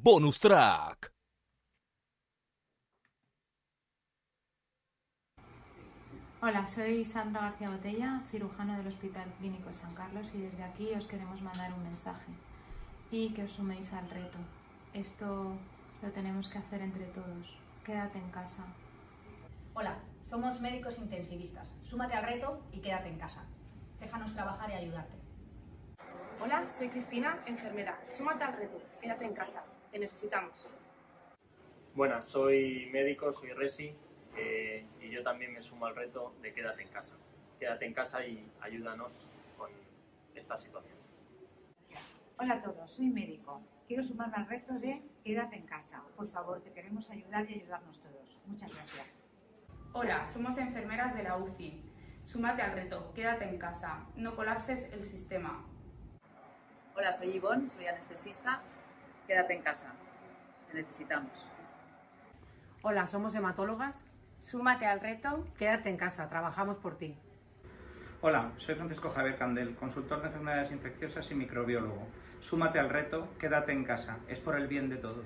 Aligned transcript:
Bonus 0.00 0.40
Track. 0.40 1.12
Hola, 6.40 6.66
soy 6.66 7.04
Sandra 7.04 7.42
García 7.42 7.70
Botella, 7.70 8.22
cirujano 8.30 8.76
del 8.76 8.86
Hospital 8.86 9.32
Clínico 9.38 9.72
San 9.72 9.94
Carlos 9.94 10.34
y 10.34 10.38
desde 10.38 10.62
aquí 10.64 10.92
os 10.94 11.06
queremos 11.06 11.40
mandar 11.42 11.72
un 11.74 11.82
mensaje 11.82 12.32
y 13.10 13.32
que 13.34 13.44
os 13.44 13.52
suméis 13.52 13.92
al 13.92 14.08
reto. 14.08 14.38
Esto 14.94 15.56
lo 16.02 16.10
tenemos 16.10 16.48
que 16.48 16.58
hacer 16.58 16.80
entre 16.80 17.04
todos. 17.06 17.58
Quédate 17.84 18.18
en 18.18 18.30
casa. 18.30 18.64
Hola, 19.74 19.98
somos 20.28 20.60
médicos 20.60 20.98
intensivistas. 20.98 21.76
Súmate 21.84 22.14
al 22.14 22.24
reto 22.24 22.62
y 22.72 22.80
quédate 22.80 23.08
en 23.08 23.18
casa. 23.18 23.44
Déjanos 24.00 24.32
trabajar 24.32 24.70
y 24.70 24.74
ayudarte. 24.74 25.16
Hola, 26.40 26.68
soy 26.68 26.88
Cristina, 26.88 27.38
enfermera. 27.46 28.00
Súmate 28.08 28.42
al 28.42 28.54
reto. 28.54 28.82
Quédate 29.00 29.26
en 29.26 29.34
casa. 29.34 29.62
Te 29.92 29.98
necesitamos. 29.98 30.66
Buenas, 31.94 32.24
soy 32.24 32.88
médico, 32.90 33.30
soy 33.30 33.50
Resi 33.52 33.94
eh, 34.34 34.86
y 35.02 35.10
yo 35.10 35.22
también 35.22 35.52
me 35.52 35.62
sumo 35.62 35.84
al 35.84 35.94
reto 35.94 36.34
de 36.40 36.54
quédate 36.54 36.82
en 36.82 36.88
casa. 36.88 37.18
Quédate 37.60 37.84
en 37.84 37.92
casa 37.92 38.24
y 38.26 38.50
ayúdanos 38.62 39.30
con 39.58 39.70
esta 40.34 40.56
situación. 40.56 40.96
Hola 42.38 42.54
a 42.54 42.62
todos, 42.62 42.90
soy 42.90 43.10
médico. 43.10 43.60
Quiero 43.86 44.02
sumarme 44.02 44.36
al 44.36 44.48
reto 44.48 44.72
de 44.78 45.02
quédate 45.22 45.56
en 45.56 45.66
casa. 45.66 46.02
Por 46.16 46.26
favor, 46.26 46.62
te 46.62 46.72
queremos 46.72 47.10
ayudar 47.10 47.48
y 47.50 47.60
ayudarnos 47.60 48.00
todos. 48.00 48.40
Muchas 48.46 48.74
gracias. 48.74 49.06
Hola, 49.92 50.26
somos 50.26 50.56
enfermeras 50.56 51.14
de 51.14 51.22
la 51.24 51.36
UCI. 51.36 51.84
Súmate 52.24 52.62
al 52.62 52.72
reto, 52.72 53.12
quédate 53.12 53.44
en 53.44 53.58
casa. 53.58 54.06
No 54.16 54.34
colapses 54.36 54.84
el 54.94 55.04
sistema. 55.04 55.66
Hola, 56.96 57.12
soy 57.12 57.36
Ivonne, 57.36 57.68
soy 57.68 57.86
anestesista. 57.86 58.62
Quédate 59.32 59.54
en 59.54 59.62
casa. 59.62 59.94
Te 60.70 60.74
necesitamos. 60.74 61.32
Hola, 62.82 63.06
somos 63.06 63.34
hematólogas. 63.34 64.04
Súmate 64.42 64.84
al 64.84 65.00
reto. 65.00 65.42
Quédate 65.58 65.88
en 65.88 65.96
casa, 65.96 66.28
trabajamos 66.28 66.76
por 66.76 66.98
ti. 66.98 67.16
Hola, 68.20 68.52
soy 68.58 68.74
Francisco 68.74 69.08
Javier 69.08 69.38
Candel, 69.38 69.74
consultor 69.74 70.20
de 70.20 70.26
enfermedades 70.26 70.70
infecciosas 70.70 71.30
y 71.30 71.34
microbiólogo. 71.34 72.08
Súmate 72.40 72.78
al 72.78 72.90
reto, 72.90 73.34
quédate 73.38 73.72
en 73.72 73.84
casa, 73.84 74.18
es 74.28 74.38
por 74.38 74.54
el 74.54 74.68
bien 74.68 74.90
de 74.90 74.96
todos. 74.98 75.24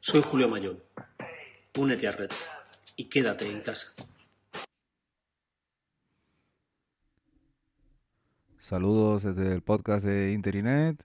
Soy 0.00 0.22
Julio 0.22 0.48
Mayón. 0.48 0.82
Únete 1.76 2.08
al 2.08 2.14
reto 2.14 2.36
y 2.96 3.10
quédate 3.10 3.50
en 3.50 3.60
casa. 3.60 4.02
Saludos 8.60 9.24
desde 9.24 9.52
el 9.52 9.60
podcast 9.60 10.06
de 10.06 10.32
Interinet. 10.32 11.04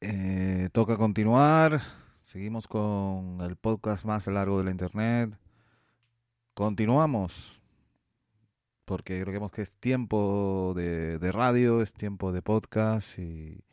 Eh, 0.00 0.67
toca 0.78 0.96
continuar. 0.96 1.82
Seguimos 2.22 2.68
con 2.68 3.40
el 3.40 3.56
podcast 3.56 4.04
más 4.04 4.28
largo 4.28 4.58
de 4.58 4.64
la 4.64 4.70
Internet. 4.70 5.36
Continuamos. 6.54 7.60
Porque 8.84 9.20
creo 9.24 9.50
que 9.50 9.62
es 9.62 9.74
tiempo 9.74 10.74
de, 10.76 11.18
radio, 11.32 11.82
es 11.82 11.94
tiempo 11.94 12.30
de 12.30 12.42
podcast. 12.42 13.18
Y 13.18 13.64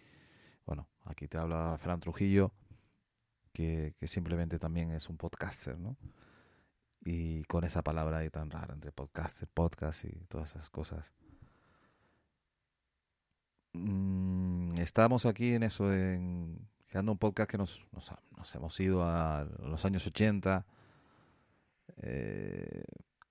bueno, 0.65 0.89
aquí 1.03 1.27
te 1.27 1.37
habla 1.37 1.77
Fran 1.77 1.99
Trujillo, 1.99 2.51
que, 3.53 3.93
que 3.99 4.07
simplemente 4.07 4.57
también 4.57 4.89
es 4.89 5.07
un 5.07 5.17
podcaster, 5.17 5.77
¿no? 5.77 5.97
y 7.01 7.43
con 7.43 7.65
esa 7.65 7.83
palabra 7.83 8.17
ahí 8.17 8.31
tan 8.31 8.49
rara 8.49 8.73
entre 8.73 8.91
podcaster, 8.91 9.47
podcast 9.53 10.05
y 10.05 10.25
todas 10.27 10.49
esas 10.49 10.71
cosas. 10.71 11.13
Mm, 13.73 14.79
estamos 14.79 15.27
aquí 15.27 15.53
en 15.53 15.61
eso, 15.61 15.93
en 15.93 16.67
creando 16.95 17.11
un 17.11 17.17
podcast 17.17 17.51
que 17.51 17.57
nos, 17.57 17.81
hemos 18.53 18.79
ido 18.79 19.03
a 19.03 19.45
los 19.59 19.83
años 19.83 20.07
80 20.07 20.65
eh, 21.97 22.85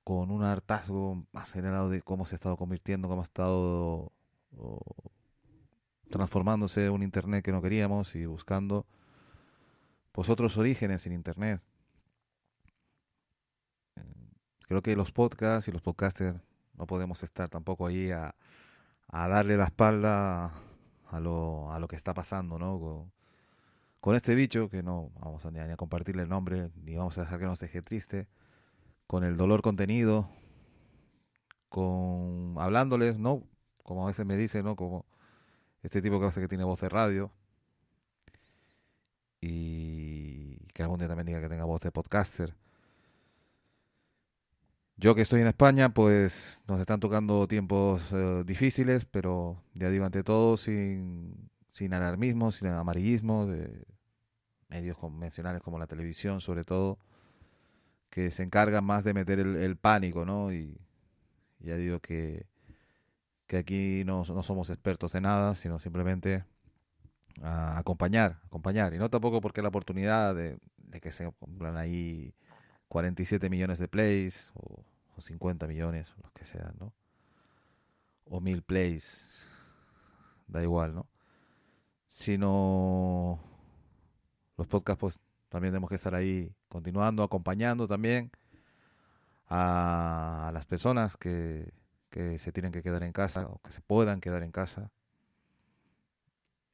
con 0.04 0.30
un 0.30 0.44
hartazgo 0.44 1.24
más 1.32 1.50
generado 1.50 1.88
de 1.88 2.02
cómo 2.02 2.26
se 2.26 2.34
ha 2.34 2.36
estado 2.36 2.58
convirtiendo, 2.58 3.08
cómo 3.08 3.22
ha 3.22 3.24
estado 3.24 4.12
o, 4.58 4.82
transformándose 6.10 6.90
un 6.90 7.02
Internet 7.02 7.42
que 7.42 7.52
no 7.52 7.62
queríamos 7.62 8.14
y 8.16 8.26
buscando 8.26 8.84
pues 10.12 10.28
otros 10.28 10.58
orígenes 10.58 11.06
en 11.06 11.14
Internet. 11.14 11.62
Creo 14.68 14.82
que 14.82 14.94
los 14.94 15.10
podcasts 15.10 15.68
y 15.68 15.72
los 15.72 15.80
podcasters 15.80 16.38
no 16.74 16.86
podemos 16.86 17.22
estar 17.22 17.48
tampoco 17.48 17.86
ahí 17.86 18.10
a, 18.10 18.34
a 19.08 19.28
darle 19.28 19.56
la 19.56 19.64
espalda 19.64 20.52
a 21.10 21.18
lo, 21.18 21.72
a 21.72 21.78
lo 21.78 21.88
que 21.88 21.96
está 21.96 22.12
pasando, 22.12 22.58
¿no? 22.58 23.08
Con, 24.04 24.14
este 24.14 24.34
bicho, 24.34 24.68
que 24.68 24.82
no 24.82 25.12
vamos 25.18 25.46
a 25.46 25.50
ni, 25.50 25.60
a 25.60 25.76
compartirle 25.78 26.24
el 26.24 26.28
nombre, 26.28 26.70
ni 26.82 26.94
vamos 26.94 27.16
a 27.16 27.22
dejar 27.22 27.40
que 27.40 27.46
nos 27.46 27.58
deje 27.58 27.80
triste, 27.80 28.28
con 29.06 29.24
el 29.24 29.38
dolor 29.38 29.62
contenido, 29.62 30.28
con 31.70 32.54
hablándoles, 32.58 33.18
¿no? 33.18 33.48
Como 33.82 34.04
a 34.04 34.08
veces 34.08 34.26
me 34.26 34.36
dice, 34.36 34.62
¿no? 34.62 34.76
Como 34.76 35.06
este 35.82 36.02
tipo 36.02 36.20
que 36.20 36.26
hace 36.26 36.42
que 36.42 36.48
tiene 36.48 36.64
voz 36.64 36.82
de 36.82 36.90
radio 36.90 37.32
y 39.40 40.58
que 40.74 40.82
algún 40.82 40.98
día 40.98 41.08
también 41.08 41.28
diga 41.28 41.40
que 41.40 41.48
tenga 41.48 41.64
voz 41.64 41.80
de 41.80 41.90
podcaster. 41.90 42.54
Yo 44.98 45.14
que 45.14 45.22
estoy 45.22 45.40
en 45.40 45.46
España, 45.46 45.94
pues 45.94 46.62
nos 46.68 46.78
están 46.78 47.00
tocando 47.00 47.48
tiempos 47.48 48.02
eh, 48.12 48.42
difíciles, 48.44 49.06
pero 49.06 49.62
ya 49.72 49.88
digo, 49.88 50.04
ante 50.04 50.22
todo, 50.22 50.58
sin, 50.58 51.48
sin 51.72 51.94
alarmismo, 51.94 52.52
sin 52.52 52.68
amarillismo, 52.68 53.46
medios 54.74 54.98
convencionales 54.98 55.62
como 55.62 55.78
la 55.78 55.86
televisión, 55.86 56.40
sobre 56.40 56.64
todo, 56.64 56.98
que 58.10 58.30
se 58.30 58.42
encargan 58.42 58.84
más 58.84 59.04
de 59.04 59.14
meter 59.14 59.38
el, 59.38 59.56
el 59.56 59.76
pánico, 59.76 60.24
¿no? 60.24 60.52
Y 60.52 60.76
ya 61.60 61.76
digo 61.76 62.00
que, 62.00 62.46
que 63.46 63.58
aquí 63.58 64.02
no, 64.04 64.24
no 64.24 64.42
somos 64.42 64.70
expertos 64.70 65.12
de 65.12 65.20
nada, 65.20 65.54
sino 65.54 65.78
simplemente 65.78 66.44
a 67.42 67.78
acompañar, 67.78 68.40
acompañar. 68.46 68.94
Y 68.94 68.98
no 68.98 69.08
tampoco 69.10 69.40
porque 69.40 69.62
la 69.62 69.68
oportunidad 69.68 70.34
de, 70.34 70.58
de 70.76 71.00
que 71.00 71.12
se 71.12 71.30
cumplan 71.32 71.76
ahí 71.76 72.34
47 72.88 73.48
millones 73.50 73.78
de 73.78 73.88
plays 73.88 74.52
o, 74.54 74.84
o 75.16 75.20
50 75.20 75.66
millones, 75.68 76.12
o 76.18 76.22
los 76.22 76.32
que 76.32 76.44
sean, 76.44 76.74
¿no? 76.80 76.92
O 78.26 78.40
mil 78.40 78.62
plays, 78.62 79.46
da 80.48 80.62
igual, 80.62 80.94
¿no? 80.94 81.06
Sino 82.08 83.53
los 84.64 84.68
podcasts, 84.68 85.00
pues 85.00 85.20
también 85.48 85.72
tenemos 85.72 85.88
que 85.88 85.96
estar 85.96 86.14
ahí 86.14 86.54
continuando, 86.68 87.22
acompañando 87.22 87.86
también 87.86 88.30
a, 89.48 90.50
las 90.52 90.66
personas 90.66 91.16
que 91.16 91.72
se 92.38 92.52
tienen 92.52 92.72
que 92.72 92.82
quedar 92.82 93.02
en 93.02 93.12
casa 93.12 93.46
o 93.48 93.60
que 93.60 93.72
se 93.72 93.80
puedan 93.80 94.20
quedar 94.20 94.42
en 94.42 94.52
casa 94.52 94.90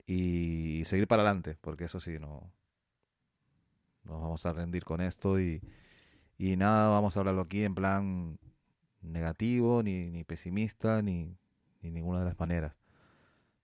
y 0.07 0.83
seguir 0.85 1.07
para 1.07 1.23
adelante, 1.23 1.57
porque 1.61 1.85
eso 1.85 2.01
sí, 2.01 2.19
no 2.19 2.53
nos 4.05 4.21
vamos 4.23 4.45
a 4.47 4.53
rendir 4.53 4.85
con 4.85 5.01
esto 5.01 5.39
y, 5.39 5.63
y 6.37 6.57
nada, 6.57 6.89
vamos 6.89 7.17
a 7.17 7.21
hablarlo 7.21 7.43
aquí 7.43 7.63
en 7.63 7.75
plan 7.75 8.39
negativo, 9.03 9.83
ni, 9.83 10.11
ni 10.11 10.25
pesimista, 10.25 11.01
ni, 11.01 11.37
ni 11.81 11.91
ninguna 11.91 12.21
de 12.21 12.25
las 12.25 12.41
maneras, 12.41 12.75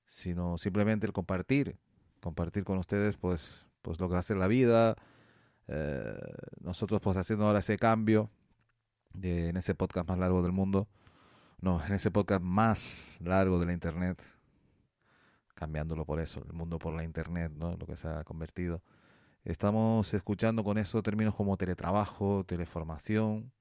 sino 0.05 0.57
simplemente 0.57 1.07
el 1.07 1.13
compartir, 1.13 1.79
compartir 2.21 2.65
con 2.65 2.79
ustedes 2.79 3.17
pues, 3.17 3.66
pues 3.87 4.01
lo 4.01 4.09
que 4.09 4.15
va 4.15 4.19
a 4.19 4.23
ser 4.23 4.37
la 4.37 4.49
vida, 4.49 4.97
eh, 5.69 6.19
nosotros 6.61 7.01
pues 7.01 7.17
haciendo 7.17 7.47
ahora 7.47 7.61
ese 7.61 7.79
cambio 7.79 8.29
de, 9.15 9.51
en 9.51 9.57
ese 9.57 9.77
podcast 9.77 10.09
más 10.09 10.19
largo 10.19 10.43
del 10.43 10.51
mundo, 10.51 10.89
no, 11.61 11.81
en 11.87 11.93
ese 11.93 12.11
podcast 12.11 12.43
más 12.43 13.21
largo 13.23 13.61
de 13.61 13.67
la 13.67 13.73
internet, 13.73 14.21
cambiándolo 15.55 16.05
por 16.05 16.19
eso, 16.19 16.43
el 16.45 16.53
mundo 16.53 16.81
por 16.81 16.95
la 16.95 17.05
internet, 17.05 17.53
¿no? 17.55 17.77
Lo 17.77 17.87
que 17.87 17.97
se 17.97 18.09
ha 18.09 18.25
convertido. 18.25 18.83
Estamos 19.45 20.13
escuchando 20.15 20.65
con 20.65 20.79
eso 20.79 21.01
términos 21.01 21.37
como 21.37 21.57
teletrabajo, 21.57 22.43
teleformación, 22.45 23.53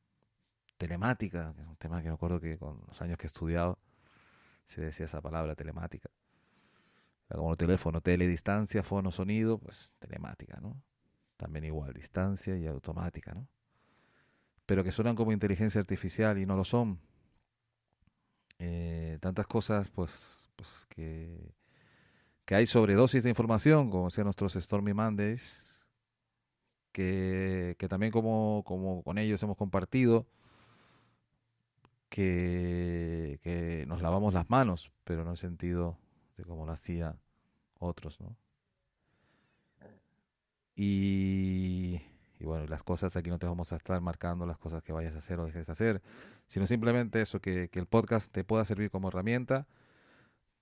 telemática, 0.78 1.54
que 1.54 1.62
es 1.62 1.68
un 1.68 1.78
tema 1.78 2.01
que 2.01 2.07
me 2.07 2.16
acuerdo 2.16 2.39
que 2.39 2.57
con 2.57 2.81
los 2.88 3.00
años 3.00 3.19
que 3.19 3.28
he 3.28 3.28
estudiado 3.28 3.78
se 4.66 4.81
decía 4.81 5.06
esa 5.06 5.21
palabra 5.21 5.54
telemática. 5.54 6.10
Como 7.30 7.56
teléfono, 7.57 8.01
tele, 8.01 8.27
distancia, 8.27 8.83
fono, 8.83 9.12
sonido, 9.12 9.57
pues 9.57 9.92
telemática, 10.00 10.60
¿no? 10.62 10.81
También 11.38 11.66
igual, 11.66 11.94
distancia 11.94 12.56
y 12.56 12.68
automática, 12.68 13.33
¿no? 13.33 13.48
Pero 14.66 14.83
que 14.83 14.92
suenan 14.92 15.16
como 15.16 15.31
inteligencia 15.31 15.81
artificial 15.81 16.38
y 16.38 16.45
no 16.45 16.56
lo 16.56 16.63
son. 16.63 17.00
Eh, 18.60 19.18
tantas 19.22 19.48
cosas, 19.48 19.89
pues, 19.89 20.50
pues 20.56 20.86
que, 20.88 21.54
que 22.45 22.56
hay 22.56 22.68
sobredosis 22.68 23.24
de 23.24 23.30
información, 23.30 23.89
como 23.89 24.06
decían 24.06 24.25
nuestros 24.25 24.54
Stormy 24.54 24.94
Mondays, 24.94 25.83
que, 26.92 27.75
que 27.78 27.88
también 27.88 28.12
como, 28.12 28.63
como 28.66 29.04
con 29.04 29.18
ellos 29.18 29.42
hemos 29.44 29.57
compartido, 29.57 30.28
que, 32.10 33.39
que 33.44 33.86
nos 33.88 34.01
lavamos 34.01 34.33
las 34.33 34.50
manos, 34.50 34.92
pero 35.04 35.24
no 35.24 35.30
en 35.30 35.31
el 35.31 35.38
sentido 35.38 35.98
de 36.38 36.44
como 36.44 36.66
lo 36.66 36.72
hacía 36.72 37.16
otros, 37.80 38.20
¿no? 38.22 38.36
Y, 40.76 42.02
y 42.40 42.46
bueno, 42.46 42.66
las 42.68 42.84
cosas 42.84 43.16
aquí 43.16 43.30
no 43.30 43.40
te 43.40 43.46
vamos 43.46 43.72
a 43.72 43.78
estar 43.78 44.02
marcando 44.02 44.46
las 44.46 44.58
cosas 44.58 44.84
que 44.84 44.92
vayas 44.92 45.16
a 45.16 45.20
hacer 45.20 45.40
o 45.40 45.46
dejes 45.46 45.68
de 45.68 45.72
hacer, 45.72 46.02
sino 46.48 46.68
simplemente 46.68 47.22
eso, 47.22 47.40
que, 47.40 47.70
que 47.70 47.80
el 47.80 47.86
podcast 47.86 48.32
te 48.32 48.44
pueda 48.44 48.66
servir 48.66 48.92
como 48.92 49.08
herramienta 49.08 49.68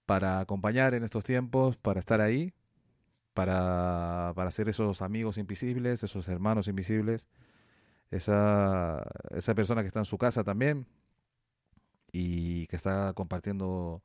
para 0.06 0.40
acompañar 0.40 0.94
en 0.94 1.04
estos 1.04 1.24
tiempos, 1.24 1.78
para 1.78 2.00
estar 2.00 2.22
ahí, 2.22 2.54
para, 3.34 4.34
para 4.36 4.52
ser 4.52 4.70
esos 4.70 5.02
amigos 5.02 5.38
invisibles, 5.38 6.04
esos 6.04 6.28
hermanos 6.28 6.68
invisibles, 6.68 7.28
esa, 8.12 9.04
esa 9.32 9.56
persona 9.56 9.82
que 9.82 9.88
está 9.88 10.00
en 10.00 10.06
su 10.06 10.18
casa 10.18 10.44
también 10.44 10.86
y 12.12 12.68
que 12.68 12.76
está 12.76 13.14
compartiendo 13.14 14.04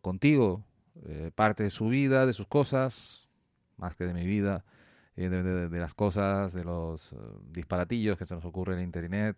contigo 0.00 0.64
eh, 1.04 1.30
parte 1.34 1.62
de 1.62 1.70
su 1.70 1.88
vida, 1.88 2.26
de 2.26 2.32
sus 2.32 2.46
cosas, 2.46 3.28
más 3.76 3.94
que 3.96 4.04
de 4.04 4.14
mi 4.14 4.24
vida, 4.24 4.64
eh, 5.16 5.28
de, 5.28 5.78
las 5.78 5.94
cosas, 5.94 6.52
de 6.52 6.64
los 6.64 7.12
uh, 7.12 7.40
disparatillos 7.50 8.16
que 8.18 8.26
se 8.26 8.34
nos 8.34 8.44
ocurren 8.44 8.78
en 8.78 8.84
Internet 8.84 9.36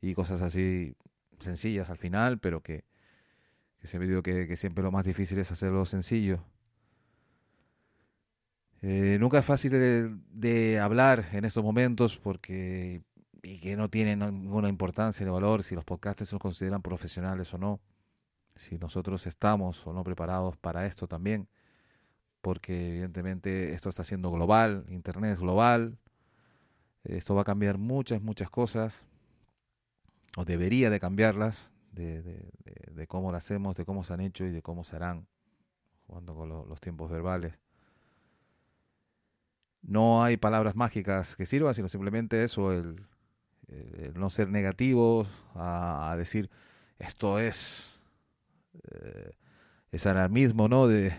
y 0.00 0.14
cosas 0.14 0.42
así 0.42 0.94
sencillas 1.38 1.90
al 1.90 1.96
final, 1.96 2.38
pero 2.38 2.62
que, 2.62 2.84
que 3.78 3.86
siempre 3.86 4.08
digo 4.08 4.22
que, 4.22 4.56
siempre 4.56 4.84
lo 4.84 4.92
más 4.92 5.04
difícil 5.04 5.38
es 5.38 5.50
hacerlo 5.50 5.84
sencillo. 5.86 6.44
Eh, 8.82 9.16
nunca 9.18 9.38
es 9.38 9.46
fácil 9.46 9.72
de, 9.72 10.78
hablar 10.78 11.30
en 11.32 11.46
estos 11.46 11.64
momentos 11.64 12.18
porque 12.18 13.02
y 13.42 13.58
que 13.58 13.76
no 13.76 13.90
tiene 13.90 14.16
ninguna 14.16 14.68
importancia 14.68 15.24
ni 15.24 15.32
valor 15.32 15.62
si 15.62 15.74
los 15.74 15.84
podcasters 15.84 16.30
se 16.30 16.38
consideran 16.38 16.82
profesionales 16.82 17.52
o 17.52 17.58
no, 17.58 17.80
si 18.56 18.78
nosotros 18.78 19.26
estamos 19.26 19.86
o 19.86 19.92
no 19.92 20.04
preparados 20.04 20.56
para 20.56 20.86
esto 20.86 21.08
también, 21.08 21.48
porque 22.40 22.90
evidentemente 22.90 23.72
esto 23.72 23.88
está 23.88 24.04
siendo 24.04 24.30
global, 24.30 24.84
Internet 24.88 25.34
es 25.34 25.40
global, 25.40 25.98
esto 27.04 27.34
va 27.34 27.42
a 27.42 27.44
cambiar 27.44 27.78
muchas, 27.78 28.22
muchas 28.22 28.50
cosas, 28.50 29.04
o 30.36 30.44
debería 30.44 30.90
de 30.90 31.00
cambiarlas, 31.00 31.72
de, 31.92 33.06
cómo 33.08 33.30
lo 33.30 33.36
hacemos, 33.36 33.76
de 33.76 33.84
cómo 33.84 34.04
se 34.04 34.14
han 34.14 34.20
hecho 34.20 34.44
y 34.44 34.50
de 34.50 34.62
cómo 34.62 34.84
se 34.84 34.96
harán, 34.96 35.26
jugando 36.06 36.34
con 36.34 36.48
lo, 36.48 36.66
los 36.66 36.80
tiempos 36.80 37.10
verbales. 37.10 37.58
No 39.82 40.22
hay 40.24 40.36
palabras 40.36 40.76
mágicas 40.76 41.36
que 41.36 41.46
sirvan, 41.46 41.74
sino 41.74 41.88
simplemente 41.88 42.42
eso, 42.42 42.72
el, 42.72 43.06
no 44.14 44.30
ser 44.30 44.48
negativos, 44.48 45.28
a 45.54 46.14
decir 46.16 46.50
esto 46.98 47.38
es 47.38 47.93
eh, 48.90 49.32
es 49.92 50.06
alarmismo, 50.06 50.68
¿no? 50.68 50.86
De 50.86 51.14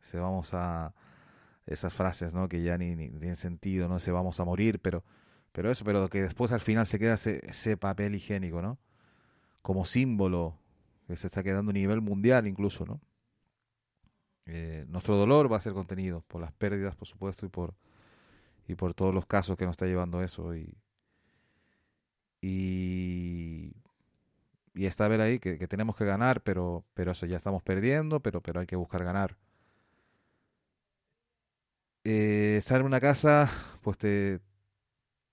se 0.00 0.18
vamos 0.18 0.54
a 0.54 0.94
esas 1.66 1.92
frases, 1.92 2.32
¿no? 2.32 2.48
Que 2.48 2.62
ya 2.62 2.78
ni, 2.78 2.96
ni, 2.96 3.10
tienen 3.10 3.36
sentido, 3.36 3.88
no 3.88 3.98
se 4.00 4.10
vamos 4.12 4.40
a 4.40 4.44
morir, 4.44 4.80
pero 4.80 5.04
pero 5.52 5.70
eso, 5.70 5.84
pero 5.84 6.08
que 6.08 6.22
después 6.22 6.52
al 6.52 6.60
final 6.60 6.86
se 6.86 6.98
queda 6.98 7.14
ese, 7.14 7.40
ese 7.48 7.76
papel 7.76 8.14
higiénico, 8.14 8.62
¿no? 8.62 8.78
Como 9.62 9.84
símbolo 9.84 10.58
que 11.06 11.16
se 11.16 11.26
está 11.26 11.42
quedando 11.42 11.70
a 11.70 11.74
nivel 11.74 12.00
mundial 12.00 12.46
incluso, 12.46 12.84
¿no? 12.86 13.00
Eh, 14.46 14.86
nuestro 14.88 15.16
dolor 15.16 15.52
va 15.52 15.58
a 15.58 15.60
ser 15.60 15.74
contenido 15.74 16.22
por 16.28 16.40
las 16.40 16.52
pérdidas, 16.52 16.96
por 16.96 17.08
supuesto, 17.08 17.44
y 17.44 17.48
por 17.48 17.74
y 18.66 18.74
por 18.74 18.94
todos 18.94 19.14
los 19.14 19.26
casos 19.26 19.56
que 19.56 19.64
nos 19.64 19.72
está 19.72 19.86
llevando 19.86 20.22
eso 20.22 20.54
y 20.54 20.74
y 22.40 23.72
y 24.78 24.86
está 24.86 25.08
ver 25.08 25.20
ahí 25.20 25.40
que, 25.40 25.56
tenemos 25.68 25.96
que 25.96 26.04
ganar, 26.04 26.42
pero 26.42 26.84
pero 26.94 27.12
eso 27.12 27.26
ya 27.26 27.36
estamos 27.36 27.62
perdiendo, 27.64 28.20
pero 28.20 28.40
pero 28.42 28.60
hay 28.60 28.66
que 28.66 28.76
buscar 28.76 29.02
ganar. 29.04 29.36
Eh, 32.04 32.56
estar 32.58 32.80
en 32.80 32.86
una 32.86 33.00
casa, 33.00 33.50
pues 33.82 33.98
te, 33.98 34.40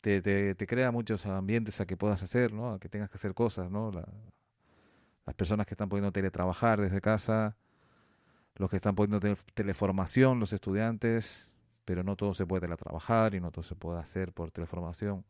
te, 0.01 0.21
te, 0.55 0.67
crea 0.67 0.91
muchos 0.91 1.25
ambientes 1.25 1.79
a 1.79 1.85
que 1.85 1.95
puedas 1.97 2.23
hacer, 2.23 2.53
¿no? 2.53 2.73
A 2.73 2.79
que 2.79 2.89
tengas 2.89 3.09
que 3.09 3.15
hacer 3.15 3.33
cosas, 3.33 3.69
¿no? 3.71 3.91
La, 3.91 4.05
las 5.25 5.35
personas 5.35 5.67
que 5.67 5.75
están 5.75 5.89
pudiendo 5.89 6.11
teletrabajar 6.11 6.81
desde 6.81 7.01
casa, 7.01 7.55
los 8.55 8.69
que 8.69 8.77
están 8.77 8.95
pudiendo 8.95 9.19
tener 9.19 9.37
teleformación, 9.53 10.39
los 10.39 10.53
estudiantes, 10.53 11.51
pero 11.85 12.03
no 12.03 12.15
todo 12.15 12.33
se 12.33 12.45
puede 12.47 12.61
teletrabajar 12.61 13.35
y 13.35 13.41
no 13.41 13.51
todo 13.51 13.63
se 13.63 13.75
puede 13.75 13.99
hacer 13.99 14.33
por 14.33 14.51
teleformación. 14.51 15.25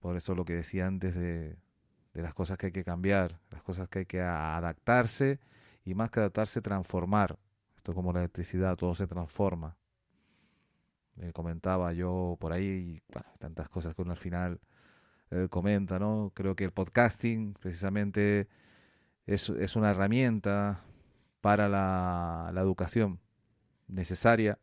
Por 0.00 0.16
eso 0.16 0.34
lo 0.34 0.44
que 0.44 0.54
decía 0.54 0.86
antes 0.86 1.14
de, 1.16 1.56
de 2.18 2.24
las 2.24 2.34
cosas 2.34 2.58
que 2.58 2.66
hay 2.66 2.72
que 2.72 2.82
cambiar, 2.82 3.38
las 3.52 3.62
cosas 3.62 3.88
que 3.88 4.00
hay 4.00 4.06
que 4.06 4.20
adaptarse 4.20 5.38
y 5.84 5.94
más 5.94 6.10
que 6.10 6.18
adaptarse, 6.18 6.60
transformar. 6.60 7.38
Esto 7.76 7.92
es 7.92 7.94
como 7.94 8.12
la 8.12 8.18
electricidad, 8.18 8.74
todo 8.74 8.96
se 8.96 9.06
transforma. 9.06 9.76
Eh, 11.18 11.30
comentaba 11.32 11.92
yo 11.92 12.36
por 12.40 12.52
ahí, 12.52 13.00
bueno, 13.12 13.28
tantas 13.38 13.68
cosas 13.68 13.94
que 13.94 14.02
uno 14.02 14.10
al 14.10 14.16
final 14.16 14.60
eh, 15.30 15.46
comenta, 15.48 16.00
¿no? 16.00 16.32
Creo 16.34 16.56
que 16.56 16.64
el 16.64 16.72
podcasting 16.72 17.54
precisamente 17.54 18.48
es, 19.24 19.48
es 19.50 19.76
una 19.76 19.92
herramienta 19.92 20.82
para 21.40 21.68
la, 21.68 22.50
la 22.52 22.60
educación 22.62 23.20
necesaria 23.86 24.58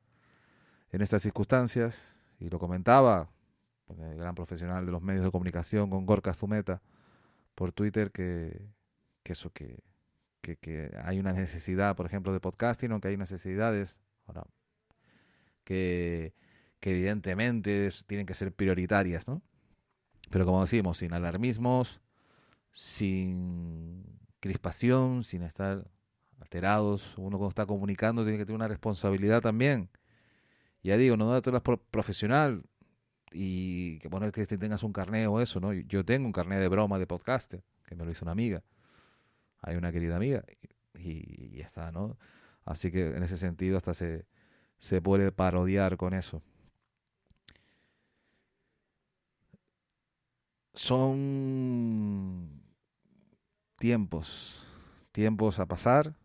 en 0.91 1.01
estas 1.01 1.21
circunstancias, 1.21 2.17
y 2.37 2.49
lo 2.49 2.59
comentaba 2.59 3.29
el 3.87 4.17
gran 4.17 4.35
profesional 4.35 4.85
de 4.85 4.91
los 4.91 5.01
medios 5.01 5.23
de 5.23 5.31
comunicación 5.31 5.89
con 5.89 6.05
Gorka 6.05 6.33
Zumeta 6.33 6.81
por 7.55 7.71
Twitter 7.71 8.11
que, 8.11 8.69
eso 9.23 9.51
que, 9.51 9.79
que, 10.41 10.91
hay 11.03 11.19
una 11.19 11.33
necesidad, 11.33 11.95
por 11.95 12.05
ejemplo, 12.05 12.33
de 12.33 12.39
podcasting, 12.39 12.91
aunque 12.91 13.07
hay 13.07 13.17
necesidades 13.17 13.99
ahora, 14.27 14.45
que, 15.63 16.33
que 16.79 16.91
evidentemente 16.91 17.89
tienen 18.05 18.25
que 18.25 18.35
ser 18.35 18.51
prioritarias, 18.51 19.27
¿no? 19.27 19.41
Pero 20.29 20.45
como 20.45 20.61
decimos, 20.61 20.97
sin 20.97 21.13
alarmismos, 21.13 22.01
sin 22.71 24.03
crispación, 24.39 25.23
sin 25.23 25.43
estar 25.43 25.89
alterados, 26.39 27.17
uno 27.17 27.37
cuando 27.37 27.49
está 27.49 27.65
comunicando 27.65 28.23
tiene 28.23 28.37
que 28.37 28.45
tener 28.45 28.57
una 28.57 28.67
responsabilidad 28.67 29.41
también. 29.41 29.89
Ya 30.83 30.97
digo, 30.97 31.17
no 31.17 31.31
dártelas 31.31 31.61
por 31.61 31.79
profesional 31.79 32.63
y 33.37 33.99
que 33.99 34.09
poner 34.09 34.31
que 34.31 34.45
tengas 34.45 34.83
un 34.83 34.93
carnet 34.93 35.27
o 35.27 35.41
eso, 35.41 35.59
¿no? 35.59 35.73
Yo 35.73 36.05
tengo 36.05 36.25
un 36.25 36.31
carnet 36.31 36.59
de 36.59 36.69
broma 36.69 36.97
de 36.97 37.05
podcaster, 37.05 37.61
que 37.85 37.95
me 37.95 38.05
lo 38.05 38.11
hizo 38.11 38.23
una 38.23 38.31
amiga. 38.31 38.63
Hay 39.61 39.75
una 39.75 39.91
querida 39.91 40.15
amiga 40.15 40.43
y, 40.93 41.53
y 41.53 41.57
ya 41.57 41.65
está, 41.65 41.91
¿no? 41.91 42.17
Así 42.63 42.91
que 42.91 43.09
en 43.09 43.23
ese 43.23 43.37
sentido 43.37 43.77
hasta 43.77 43.93
se, 43.93 44.25
se 44.77 45.01
puede 45.01 45.31
parodiar 45.31 45.97
con 45.97 46.13
eso. 46.13 46.41
Son 50.73 52.61
tiempos, 53.77 54.65
tiempos 55.11 55.59
a 55.59 55.65
pasar. 55.65 56.15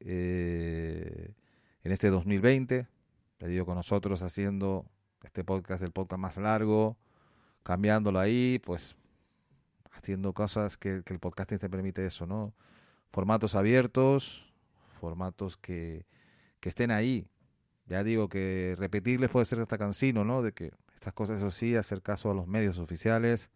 Eh, 0.00 1.34
en 1.82 1.92
este 1.92 2.10
2020, 2.10 2.86
te 3.38 3.48
digo 3.48 3.64
con 3.64 3.76
nosotros 3.76 4.22
haciendo 4.22 4.86
este 5.26 5.44
podcast, 5.44 5.82
el 5.82 5.92
podcast 5.92 6.20
más 6.20 6.36
largo, 6.38 6.96
cambiándolo 7.62 8.18
ahí, 8.18 8.60
pues 8.64 8.96
haciendo 9.92 10.32
cosas 10.32 10.78
que, 10.78 11.02
que 11.04 11.12
el 11.12 11.20
podcasting 11.20 11.58
te 11.58 11.68
permite 11.68 12.06
eso, 12.06 12.26
¿no? 12.26 12.54
Formatos 13.10 13.54
abiertos, 13.54 14.52
formatos 15.00 15.56
que, 15.56 16.06
que 16.60 16.68
estén 16.68 16.90
ahí. 16.90 17.28
Ya 17.86 18.02
digo 18.02 18.28
que 18.28 18.74
repetirles 18.78 19.30
puede 19.30 19.46
ser 19.46 19.60
hasta 19.60 19.78
cansino, 19.78 20.24
¿no? 20.24 20.42
De 20.42 20.52
que 20.52 20.72
estas 20.94 21.12
cosas, 21.12 21.38
eso 21.38 21.50
sí, 21.50 21.76
hacer 21.76 22.02
caso 22.02 22.30
a 22.30 22.34
los 22.34 22.46
medios 22.46 22.78
oficiales, 22.78 23.50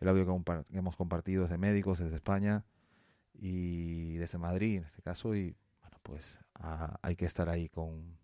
el 0.00 0.08
audio 0.08 0.26
que 0.26 0.76
hemos 0.76 0.96
compartido 0.96 1.42
desde 1.44 1.58
médicos 1.58 1.98
desde 1.98 2.16
España 2.16 2.64
y 3.34 4.14
desde 4.14 4.38
Madrid 4.38 4.78
en 4.78 4.84
este 4.84 5.00
caso 5.00 5.34
y 5.34 5.56
bueno 5.80 5.98
pues 6.02 6.40
a, 6.54 6.98
hay 7.02 7.14
que 7.16 7.24
estar 7.24 7.48
ahí 7.48 7.68
con, 7.68 8.18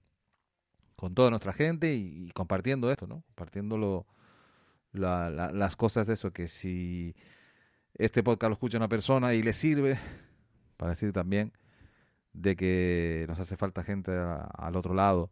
con 0.99 1.15
toda 1.15 1.31
nuestra 1.31 1.53
gente 1.53 1.95
y, 1.95 2.29
compartiendo 2.35 2.91
esto, 2.91 3.07
¿no? 3.07 3.23
Compartiendo 3.29 3.79
lo, 3.79 4.05
la, 4.91 5.31
la, 5.31 5.53
las 5.53 5.77
cosas 5.77 6.09
de 6.09 6.15
eso, 6.15 6.33
que 6.33 6.49
si 6.49 7.15
este 7.95 8.25
podcast 8.25 8.49
lo 8.49 8.55
escucha 8.55 8.79
una 8.79 8.89
persona 8.89 9.33
y 9.33 9.41
le 9.45 9.53
sirve, 9.53 9.97
para 10.77 10.91
decir 10.91 11.13
también 11.13 11.53
de 12.33 12.57
que 12.57 13.27
nos 13.29 13.39
hace 13.39 13.57
falta 13.57 13.85
gente 13.85 14.11
a, 14.11 14.39
al 14.41 14.75
otro 14.75 14.93
lado. 14.93 15.31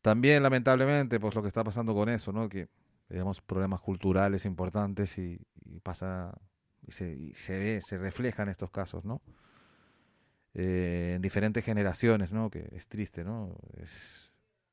También, 0.00 0.44
lamentablemente, 0.44 1.18
pues 1.18 1.34
lo 1.34 1.42
que 1.42 1.48
está 1.48 1.64
pasando 1.64 1.92
con 1.92 2.08
eso, 2.08 2.30
¿no? 2.30 2.48
Que 2.48 2.68
tenemos 3.08 3.40
problemas 3.40 3.80
culturales 3.80 4.44
importantes 4.44 5.18
y, 5.18 5.40
y 5.64 5.80
pasa 5.80 6.38
y 6.86 6.92
se, 6.92 7.12
y 7.14 7.34
se, 7.34 7.58
ve, 7.58 7.80
se 7.80 7.98
refleja 7.98 8.44
en 8.44 8.50
estos 8.50 8.70
casos, 8.70 9.04
¿no? 9.04 9.22
Eh, 10.54 11.14
en 11.16 11.22
diferentes 11.22 11.64
generaciones, 11.64 12.30
¿no? 12.30 12.48
Que 12.48 12.68
es 12.70 12.86
triste, 12.86 13.24
¿no? 13.24 13.56
Es 13.76 14.29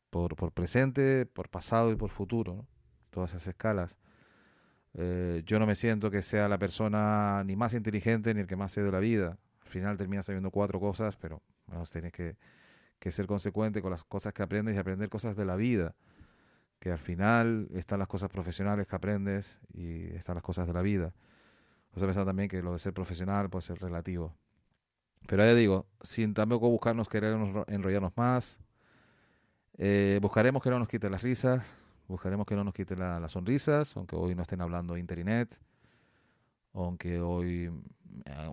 por, 0.09 0.35
por 0.35 0.51
presente, 0.51 1.25
por 1.25 1.49
pasado 1.49 1.91
y 1.91 1.95
por 1.95 2.09
futuro. 2.09 2.65
Todas 3.09 3.31
esas 3.31 3.47
escalas. 3.47 3.99
Eh, 4.93 5.43
yo 5.45 5.59
no 5.59 5.65
me 5.65 5.75
siento 5.75 6.09
que 6.09 6.21
sea 6.21 6.47
la 6.47 6.57
persona 6.57 7.43
ni 7.45 7.55
más 7.55 7.73
inteligente 7.73 8.33
ni 8.33 8.41
el 8.41 8.47
que 8.47 8.55
más 8.55 8.71
sé 8.71 8.83
de 8.83 8.91
la 8.91 8.99
vida. 8.99 9.37
Al 9.61 9.67
final 9.67 9.97
termina 9.97 10.23
sabiendo 10.23 10.51
cuatro 10.51 10.79
cosas, 10.79 11.15
pero 11.17 11.41
bueno, 11.67 11.83
tienes 11.91 12.11
que, 12.11 12.35
que 12.99 13.11
ser 13.11 13.27
consecuente 13.27 13.81
con 13.81 13.91
las 13.91 14.03
cosas 14.03 14.33
que 14.33 14.43
aprendes 14.43 14.75
y 14.75 14.79
aprender 14.79 15.09
cosas 15.09 15.35
de 15.35 15.45
la 15.45 15.55
vida. 15.55 15.95
Que 16.79 16.91
al 16.91 16.99
final 16.99 17.67
están 17.73 17.99
las 17.99 18.07
cosas 18.07 18.29
profesionales 18.29 18.87
que 18.87 18.95
aprendes 18.95 19.59
y 19.73 20.05
están 20.15 20.35
las 20.35 20.43
cosas 20.43 20.67
de 20.67 20.73
la 20.73 20.81
vida. 20.81 21.13
O 21.93 21.99
sea, 21.99 22.07
pensar 22.07 22.25
también 22.25 22.49
que 22.49 22.61
lo 22.61 22.73
de 22.73 22.79
ser 22.79 22.93
profesional 22.93 23.49
puede 23.49 23.63
ser 23.63 23.79
relativo. 23.79 24.35
Pero 25.27 25.43
ya 25.43 25.55
digo, 25.55 25.87
sin 26.01 26.33
tampoco 26.33 26.69
buscarnos 26.69 27.09
querer 27.09 27.35
enrollarnos 27.67 28.15
más, 28.15 28.59
eh, 29.77 30.19
buscaremos 30.21 30.63
que 30.63 30.69
no 30.69 30.79
nos 30.79 30.87
quite 30.87 31.09
las 31.09 31.21
risas, 31.21 31.75
buscaremos 32.07 32.45
que 32.45 32.55
no 32.55 32.63
nos 32.63 32.73
quite 32.73 32.95
las 32.95 33.31
sonrisas, 33.31 33.95
aunque 33.95 34.15
hoy 34.15 34.33
no 34.33 34.41
estén 34.41 34.61
hablando 34.61 34.97
internet, 34.97 35.49
aunque 36.73 37.19
hoy, 37.19 37.71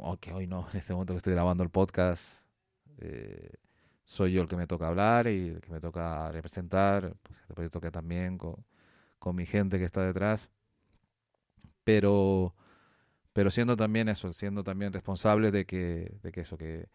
aunque 0.02 0.32
hoy 0.32 0.46
no, 0.46 0.68
en 0.72 0.78
este 0.78 0.92
momento 0.92 1.14
que 1.14 1.18
estoy 1.18 1.32
grabando 1.32 1.62
el 1.62 1.70
podcast, 1.70 2.40
eh, 2.98 3.54
soy 4.04 4.32
yo 4.32 4.42
el 4.42 4.48
que 4.48 4.56
me 4.56 4.66
toca 4.66 4.88
hablar 4.88 5.26
y 5.28 5.48
el 5.48 5.60
que 5.60 5.72
me 5.72 5.80
toca 5.80 6.30
representar, 6.30 7.14
pues 7.22 7.38
este 7.40 7.54
proyecto 7.54 7.80
que 7.80 7.90
también 7.90 8.38
con, 8.38 8.56
mi 9.34 9.46
gente 9.46 9.78
que 9.78 9.84
está 9.86 10.02
detrás, 10.02 10.50
pero 11.84 12.54
pero 13.32 13.50
siendo 13.50 13.76
también 13.76 14.08
eso, 14.08 14.32
siendo 14.32 14.62
también 14.62 14.92
responsable 14.92 15.50
de 15.50 15.64
que, 15.66 16.18
de 16.22 16.30
que 16.30 16.42
eso, 16.42 16.58
que, 16.58 16.88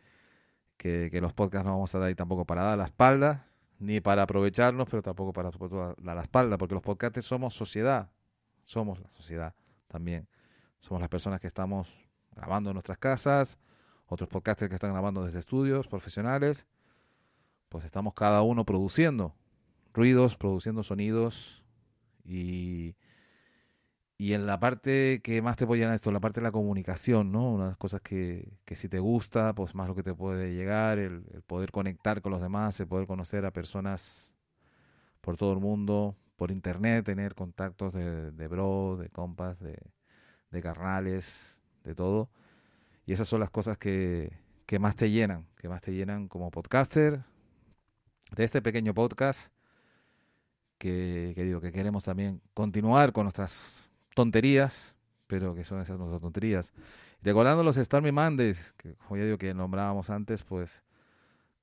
que, 0.77 1.09
los 1.19 1.33
podcasts 1.33 1.65
no 1.65 1.73
vamos 1.73 1.93
a 1.95 1.99
dar 1.99 2.07
ahí 2.07 2.15
tampoco 2.15 2.45
para 2.45 2.63
dar 2.63 2.77
la 2.77 2.85
espalda, 2.85 3.47
ni 3.79 4.01
para 4.01 4.23
aprovecharnos, 4.23 4.87
pero 4.89 5.01
tampoco 5.01 5.33
para 5.33 5.49
dar 5.49 6.15
la 6.15 6.21
espalda, 6.21 6.57
porque 6.57 6.75
los 6.75 6.83
podcasts 6.83 7.25
somos 7.25 7.53
sociedad, 7.53 8.11
somos 8.63 8.99
la 8.99 9.09
sociedad 9.09 9.55
también. 9.87 10.27
Somos 10.79 11.01
las 11.01 11.09
personas 11.09 11.39
que 11.39 11.47
estamos 11.47 11.87
grabando 12.35 12.69
en 12.69 12.75
nuestras 12.75 12.97
casas, 12.97 13.57
otros 14.05 14.29
podcasters 14.29 14.69
que 14.69 14.75
están 14.75 14.91
grabando 14.91 15.25
desde 15.25 15.39
estudios 15.39 15.87
profesionales, 15.87 16.65
pues 17.69 17.85
estamos 17.85 18.13
cada 18.13 18.41
uno 18.41 18.65
produciendo 18.65 19.35
ruidos, 19.93 20.35
produciendo 20.35 20.83
sonidos 20.83 21.63
y, 22.23 22.95
y 24.19 24.33
en 24.33 24.45
la 24.45 24.59
parte 24.59 25.21
que 25.23 25.41
más 25.41 25.55
te 25.55 25.65
puede 25.65 25.79
llenar 25.79 25.95
esto, 25.95 26.11
la 26.11 26.19
parte 26.19 26.41
de 26.41 26.43
la 26.43 26.51
comunicación, 26.51 27.31
¿no? 27.31 27.53
Una 27.53 27.63
de 27.65 27.69
las 27.71 27.77
cosas 27.77 28.01
que, 28.01 28.51
que 28.65 28.75
si 28.75 28.89
te 28.89 28.99
gusta, 28.99 29.55
pues 29.55 29.75
más 29.75 29.87
lo 29.87 29.95
que 29.95 30.03
te 30.03 30.13
puede 30.13 30.53
llegar, 30.53 30.99
el, 30.99 31.23
poder 31.47 31.71
conectar 31.71 32.21
con 32.21 32.33
los 32.33 32.41
demás, 32.41 32.77
el 32.81 32.87
poder 32.87 33.07
conocer 33.07 33.45
a 33.45 33.51
personas 33.51 34.29
por 35.21 35.37
todo 35.37 35.53
el 35.53 35.59
mundo, 35.59 36.17
por 36.35 36.51
internet, 36.51 37.05
tener 37.05 37.33
contactos 37.33 37.93
de, 37.93 38.31
de 38.31 38.47
bro, 38.49 38.97
de 38.97 39.09
compas, 39.09 39.57
de, 39.61 39.77
de 40.51 40.61
carnales, 40.61 41.57
de 41.85 41.95
todo. 41.95 42.29
Y 43.05 43.13
esas 43.13 43.27
son 43.29 43.39
las 43.39 43.51
cosas 43.51 43.77
que, 43.77 44.33
que 44.65 44.79
más 44.79 44.97
te 44.97 45.11
llenan, 45.11 45.47
que 45.57 45.69
más 45.69 45.81
te 45.81 45.93
llenan 45.93 46.27
como 46.27 46.51
podcaster 46.51 47.23
de 48.35 48.43
este 48.43 48.61
pequeño 48.61 48.93
podcast 48.93 49.53
que, 50.77 51.31
que 51.35 51.43
digo 51.43 51.61
que 51.61 51.71
queremos 51.71 52.03
también 52.03 52.41
continuar 52.53 53.13
con 53.13 53.23
nuestras 53.23 53.88
tonterías, 54.15 54.95
pero 55.27 55.55
que 55.55 55.63
son 55.63 55.81
esas 55.81 55.97
nuestras 55.97 56.21
tonterías. 56.21 56.73
recordando 57.21 57.63
los 57.63 57.75
Stormy 57.75 58.11
Mondays, 58.11 58.73
que 58.77 58.95
como 58.95 59.17
ya 59.17 59.25
digo 59.25 59.37
que 59.37 59.53
nombrábamos 59.53 60.09
antes, 60.09 60.43
pues 60.43 60.83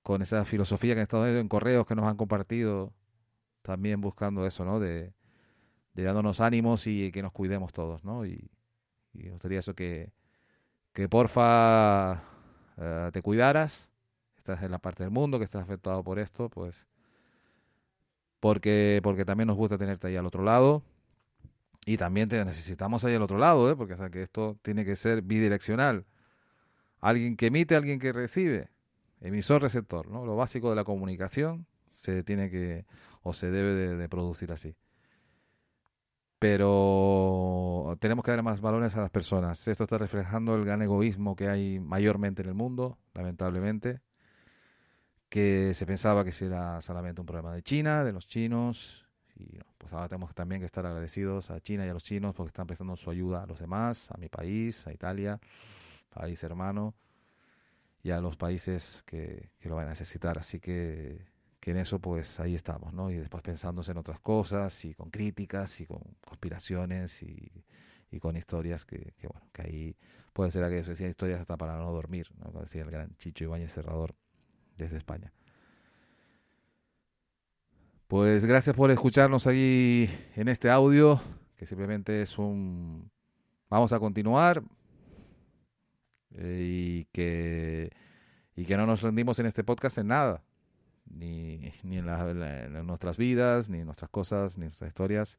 con 0.02 0.22
esa 0.22 0.44
filosofía 0.44 0.94
que 0.94 1.00
han 1.00 1.04
estado 1.04 1.26
en 1.26 1.48
correos 1.48 1.86
que 1.86 1.96
nos 1.96 2.06
han 2.06 2.16
compartido, 2.16 2.92
también 3.62 4.00
buscando 4.00 4.46
eso, 4.46 4.64
¿no? 4.64 4.78
De, 4.80 5.12
dándonos 5.94 6.40
ánimos 6.40 6.86
y 6.86 7.10
que 7.10 7.22
nos 7.22 7.32
cuidemos 7.32 7.72
todos, 7.72 8.04
¿no? 8.04 8.26
Y, 8.26 8.50
y 9.14 9.24
me 9.24 9.30
gustaría 9.30 9.60
eso 9.60 9.74
que, 9.74 10.12
que 10.92 11.08
porfa 11.08 12.22
eh, 12.76 13.10
te 13.12 13.22
cuidaras, 13.22 13.90
estás 14.36 14.62
en 14.62 14.70
la 14.70 14.78
parte 14.78 15.02
del 15.02 15.10
mundo 15.10 15.38
que 15.38 15.44
estás 15.44 15.62
afectado 15.62 16.04
por 16.04 16.18
esto, 16.18 16.48
pues 16.50 16.86
porque, 18.40 19.00
porque 19.02 19.24
también 19.24 19.48
nos 19.48 19.56
gusta 19.56 19.78
tenerte 19.78 20.06
ahí 20.08 20.16
al 20.16 20.26
otro 20.26 20.44
lado 20.44 20.82
y 21.88 21.96
también 21.96 22.28
te 22.28 22.44
necesitamos 22.44 23.04
ahí 23.04 23.14
al 23.14 23.22
otro 23.22 23.38
lado, 23.38 23.70
¿eh? 23.70 23.76
porque 23.76 23.94
o 23.94 24.10
que 24.10 24.20
esto 24.20 24.58
tiene 24.62 24.84
que 24.84 24.96
ser 24.96 25.22
bidireccional. 25.22 26.04
Alguien 27.00 27.36
que 27.36 27.46
emite, 27.46 27.76
alguien 27.76 28.00
que 28.00 28.12
recibe. 28.12 28.70
Emisor, 29.20 29.62
receptor, 29.62 30.10
¿no? 30.10 30.26
Lo 30.26 30.34
básico 30.34 30.68
de 30.68 30.76
la 30.76 30.82
comunicación 30.82 31.66
se 31.94 32.24
tiene 32.24 32.50
que 32.50 32.86
o 33.22 33.32
se 33.32 33.52
debe 33.52 33.96
de, 33.96 34.08
producir 34.08 34.50
así. 34.50 34.74
Pero 36.40 37.96
tenemos 38.00 38.24
que 38.24 38.32
dar 38.32 38.42
más 38.42 38.60
valores 38.60 38.96
a 38.96 39.02
las 39.02 39.10
personas. 39.10 39.68
Esto 39.68 39.84
está 39.84 39.96
reflejando 39.96 40.56
el 40.56 40.64
gran 40.64 40.82
egoísmo 40.82 41.36
que 41.36 41.48
hay 41.48 41.78
mayormente 41.78 42.42
en 42.42 42.48
el 42.48 42.54
mundo, 42.54 42.98
lamentablemente, 43.14 44.00
que 45.28 45.72
se 45.72 45.86
pensaba 45.86 46.24
que 46.24 46.32
era 46.44 46.80
solamente 46.80 47.20
un 47.20 47.26
problema 47.26 47.54
de 47.54 47.62
China, 47.62 48.02
de 48.02 48.12
los 48.12 48.26
chinos, 48.26 49.06
pues 49.86 49.94
ahora 49.94 50.08
tenemos 50.08 50.34
también 50.34 50.60
que 50.60 50.64
estar 50.64 50.84
agradecidos 50.84 51.48
a 51.52 51.60
China 51.60 51.86
y 51.86 51.88
a 51.88 51.92
los 51.92 52.02
chinos 52.02 52.34
porque 52.34 52.48
están 52.48 52.66
prestando 52.66 52.96
su 52.96 53.08
ayuda 53.08 53.44
a 53.44 53.46
los 53.46 53.60
demás, 53.60 54.10
a 54.10 54.16
mi 54.16 54.28
país, 54.28 54.84
a 54.88 54.92
Italia, 54.92 55.38
país 56.08 56.42
hermano, 56.42 56.96
y 58.02 58.10
a 58.10 58.20
los 58.20 58.36
países 58.36 59.04
que, 59.06 59.50
que 59.60 59.68
lo 59.68 59.76
van 59.76 59.86
a 59.86 59.90
necesitar. 59.90 60.38
Así 60.38 60.58
que, 60.58 61.24
que, 61.60 61.70
en 61.70 61.76
eso 61.76 62.00
pues 62.00 62.40
ahí 62.40 62.56
estamos, 62.56 62.94
¿no? 62.94 63.12
Y 63.12 63.14
después 63.14 63.44
pensándose 63.44 63.92
en 63.92 63.98
otras 63.98 64.18
cosas 64.18 64.84
y 64.84 64.92
con 64.92 65.08
críticas 65.08 65.80
y 65.80 65.86
con 65.86 66.02
conspiraciones 66.20 67.22
y, 67.22 67.64
y 68.10 68.18
con 68.18 68.36
historias 68.36 68.84
que, 68.84 69.14
que, 69.18 69.28
bueno, 69.28 69.48
que 69.52 69.62
ahí 69.62 69.96
puede 70.32 70.50
ser 70.50 70.64
aquello, 70.64 70.82
decía 70.82 71.06
historias 71.06 71.38
hasta 71.38 71.56
para 71.56 71.76
no 71.78 71.92
dormir, 71.92 72.26
¿no? 72.38 72.46
Como 72.46 72.62
decía 72.62 72.82
el 72.82 72.90
gran 72.90 73.14
Chicho 73.18 73.44
Ibáñez 73.44 73.72
Cerrador 73.72 74.16
desde 74.76 74.96
España. 74.96 75.32
Pues 78.08 78.44
gracias 78.44 78.76
por 78.76 78.92
escucharnos 78.92 79.48
ahí 79.48 80.08
en 80.36 80.46
este 80.46 80.70
audio, 80.70 81.20
que 81.56 81.66
simplemente 81.66 82.22
es 82.22 82.38
un... 82.38 83.10
Vamos 83.68 83.92
a 83.92 83.98
continuar 83.98 84.62
eh, 86.30 86.62
y, 86.62 87.04
que, 87.06 87.90
y 88.54 88.64
que 88.64 88.76
no 88.76 88.86
nos 88.86 89.02
rendimos 89.02 89.40
en 89.40 89.46
este 89.46 89.64
podcast 89.64 89.98
en 89.98 90.06
nada, 90.06 90.44
ni, 91.04 91.72
ni 91.82 91.98
en, 91.98 92.08
en 92.08 92.86
nuestras 92.86 93.16
vidas, 93.16 93.68
ni 93.68 93.80
en 93.80 93.86
nuestras 93.86 94.08
cosas, 94.08 94.56
ni 94.56 94.66
en 94.66 94.68
nuestras 94.68 94.86
historias. 94.86 95.36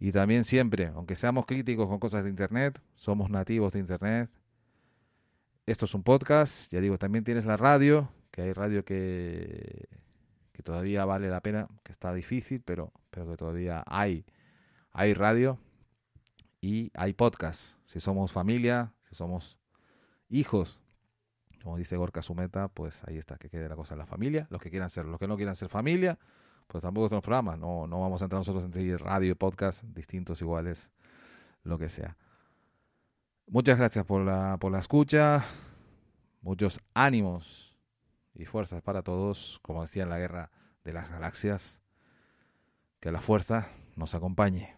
Y 0.00 0.10
también 0.10 0.42
siempre, 0.42 0.88
aunque 0.88 1.14
seamos 1.14 1.46
críticos 1.46 1.86
con 1.86 2.00
cosas 2.00 2.24
de 2.24 2.30
Internet, 2.30 2.82
somos 2.96 3.30
nativos 3.30 3.72
de 3.72 3.78
Internet. 3.78 4.30
Esto 5.66 5.84
es 5.84 5.94
un 5.94 6.02
podcast, 6.02 6.72
ya 6.72 6.80
digo, 6.80 6.98
también 6.98 7.22
tienes 7.22 7.44
la 7.44 7.56
radio, 7.56 8.10
que 8.32 8.42
hay 8.42 8.52
radio 8.52 8.84
que 8.84 10.02
que 10.52 10.62
todavía 10.62 11.04
vale 11.04 11.28
la 11.28 11.40
pena, 11.40 11.68
que 11.82 11.92
está 11.92 12.12
difícil, 12.12 12.62
pero, 12.62 12.92
pero 13.10 13.28
que 13.28 13.36
todavía 13.36 13.82
hay, 13.86 14.24
hay 14.92 15.14
radio 15.14 15.58
y 16.60 16.90
hay 16.94 17.14
podcast. 17.14 17.76
Si 17.86 18.00
somos 18.00 18.32
familia, 18.32 18.92
si 19.08 19.14
somos 19.14 19.58
hijos, 20.28 20.80
como 21.62 21.76
dice 21.76 21.96
Gorka 21.96 22.22
Sumeta, 22.22 22.68
pues 22.68 23.02
ahí 23.06 23.18
está, 23.18 23.36
que 23.36 23.48
quede 23.48 23.68
la 23.68 23.76
cosa 23.76 23.94
en 23.94 23.98
la 23.98 24.06
familia. 24.06 24.46
Los 24.50 24.60
que 24.60 24.70
quieran 24.70 24.90
ser, 24.90 25.06
los 25.06 25.18
que 25.18 25.28
no 25.28 25.36
quieran 25.36 25.56
ser 25.56 25.68
familia, 25.68 26.18
pues 26.66 26.82
tampoco 26.82 27.08
tenemos 27.08 27.22
programas. 27.22 27.58
No, 27.58 27.86
no 27.86 28.00
vamos 28.00 28.20
a 28.22 28.26
entrar 28.26 28.40
nosotros 28.40 28.64
entre 28.64 28.96
radio 28.98 29.32
y 29.32 29.34
podcast, 29.34 29.82
distintos, 29.84 30.40
iguales, 30.40 30.90
lo 31.62 31.78
que 31.78 31.88
sea. 31.88 32.16
Muchas 33.46 33.78
gracias 33.78 34.04
por 34.04 34.22
la, 34.22 34.56
por 34.58 34.72
la 34.72 34.78
escucha. 34.78 35.44
Muchos 36.40 36.80
ánimos 36.94 37.71
y 38.34 38.44
fuerzas 38.44 38.82
para 38.82 39.02
todos, 39.02 39.58
como 39.62 39.82
decía 39.82 40.02
en 40.02 40.10
la 40.10 40.18
guerra 40.18 40.50
de 40.84 40.92
las 40.92 41.10
galaxias, 41.10 41.80
que 43.00 43.12
la 43.12 43.20
fuerza 43.20 43.68
nos 43.96 44.14
acompañe. 44.14 44.76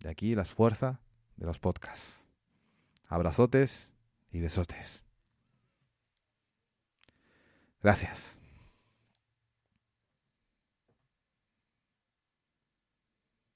De 0.00 0.10
aquí 0.10 0.34
las 0.34 0.50
fuerzas 0.50 0.98
de 1.36 1.46
los 1.46 1.58
podcasts. 1.58 2.26
Abrazotes 3.06 3.92
y 4.30 4.40
besotes. 4.40 5.04
Gracias. 7.82 8.41